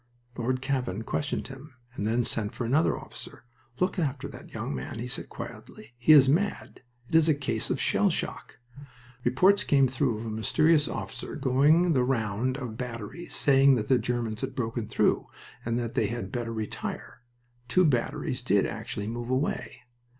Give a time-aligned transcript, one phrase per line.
[0.35, 3.43] Lord Cavan questioned him, and then sent for another officer.
[3.79, 5.93] "Look after that young man," he said, quietly.
[5.99, 6.81] "He is mad.
[7.07, 8.57] It is a case of shell shock."
[9.23, 13.89] Reports came through of a mysterious officer going the round of the batteries, saying that
[13.89, 15.27] the Germans had broken through
[15.63, 17.21] and that they had better retire.
[17.67, 19.83] Two batteries did actually move away.